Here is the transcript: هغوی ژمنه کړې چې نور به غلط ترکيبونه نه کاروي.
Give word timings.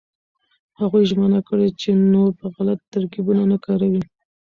هغوی 0.79 1.03
ژمنه 1.11 1.39
کړې 1.47 1.67
چې 1.81 1.89
نور 2.13 2.29
به 2.39 2.45
غلط 2.55 2.79
ترکيبونه 2.93 3.43
نه 3.51 3.57
کاروي. 3.65 4.01